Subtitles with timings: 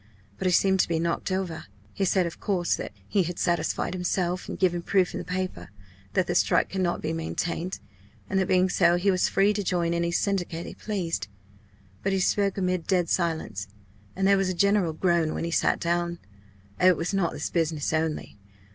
[0.39, 1.65] But he seemed to be knocked over.
[1.93, 5.69] He said, of course, that he had satisfied himself, and given proof in the paper,
[6.13, 7.77] that the strike could not be maintained,
[8.27, 11.27] and that being so he was free to join any syndicate he pleased.
[12.01, 13.67] But he spoke amid dead silence,
[14.15, 16.17] and there was a general groan when he sat down.
[16.79, 18.39] Oh, it was not this business only!